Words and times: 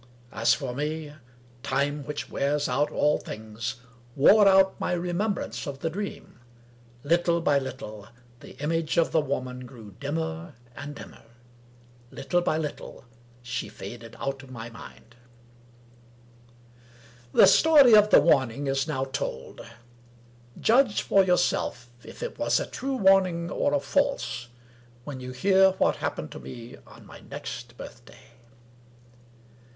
As 0.31 0.55
for 0.55 0.73
me, 0.73 1.13
time, 1.61 2.03
which 2.07 2.27
wears 2.27 2.67
out 2.67 2.89
all 2.89 3.19
things, 3.19 3.75
wore 4.15 4.47
out 4.47 4.79
my 4.79 4.93
remembrance 4.93 5.67
of 5.67 5.81
the 5.81 5.91
Dream. 5.91 6.39
Little 7.03 7.39
by 7.39 7.59
little, 7.59 8.07
the 8.39 8.57
image 8.63 8.97
of 8.97 9.11
the 9.11 9.21
Woman 9.21 9.67
grew 9.67 9.91
dimmer 9.99 10.55
and 10.75 10.95
dimmer. 10.95 11.21
Little 12.09 12.41
by 12.41 12.57
little, 12.57 13.05
she 13.43 13.69
faded 13.69 14.15
out 14.19 14.41
of 14.41 14.49
my 14.49 14.71
mind. 14.71 15.17
VII 17.31 17.41
The 17.41 17.45
story 17.45 17.93
of 17.93 18.09
the 18.09 18.21
warning 18.21 18.65
is 18.65 18.87
now 18.87 19.05
told. 19.05 19.61
Judge 20.59 21.03
for 21.03 21.23
your 21.23 21.37
self 21.37 21.91
if 22.03 22.23
it 22.23 22.39
was 22.39 22.59
a 22.59 22.65
true 22.65 22.95
warning 22.95 23.51
or 23.51 23.71
a 23.75 23.79
false, 23.79 24.47
when 25.03 25.19
you 25.19 25.29
hear 25.29 25.73
what 25.73 25.97
happened 25.97 26.31
to 26.31 26.39
me 26.39 26.75
on 26.87 27.05
my 27.05 27.19
next 27.19 27.77
birthday. 27.77 28.31